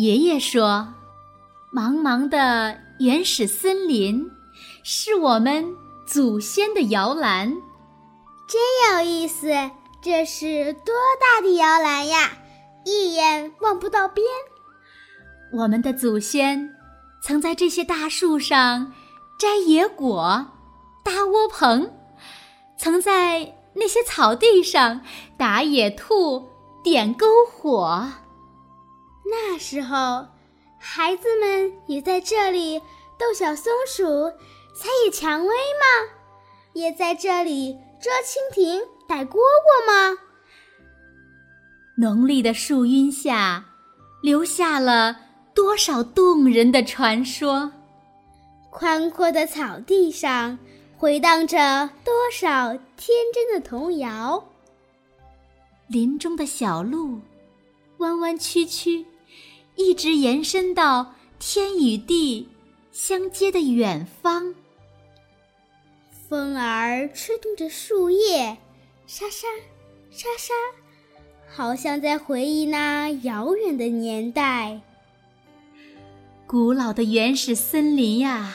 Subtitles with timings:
[0.00, 0.94] 爷爷说
[1.70, 4.30] ：“茫茫的原始森林，
[4.82, 7.50] 是我们祖先的摇篮。”
[8.48, 8.58] 真
[8.96, 9.48] 有意思！
[10.00, 12.32] 这是多大的摇篮呀，
[12.86, 14.26] 一眼望不到边。
[15.52, 16.74] 我们的祖先
[17.22, 18.94] 曾在这些大树上
[19.38, 20.46] 摘野果、
[21.04, 21.92] 搭窝棚，
[22.78, 25.02] 曾在那些草地上
[25.36, 26.48] 打野兔、
[26.82, 28.08] 点篝火。
[29.30, 30.26] 那时候，
[30.78, 32.78] 孩子们也在这里
[33.18, 34.30] 逗小松鼠、
[34.74, 36.10] 采野蔷薇吗？
[36.72, 40.18] 也在这里捉蜻蜓、逮蝈蝈吗？
[41.96, 43.64] 浓丽的树荫下，
[44.22, 45.16] 留下了。
[45.52, 47.70] 多少动人的传说！
[48.70, 50.56] 宽阔的草地上
[50.96, 54.42] 回荡着多少天真的童谣。
[55.88, 57.20] 林中的小路，
[57.98, 59.04] 弯弯曲曲，
[59.80, 62.46] 一直延伸到天与地
[62.92, 64.54] 相接的远方。
[66.28, 68.58] 风儿吹动着树叶，
[69.06, 69.48] 沙沙
[70.10, 70.52] 沙沙，
[71.48, 74.80] 好像在回忆那遥远的年代。
[76.46, 78.54] 古老的原始森林呀，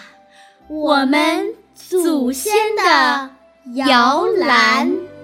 [0.69, 3.35] 我们祖先的
[3.73, 5.14] 摇篮。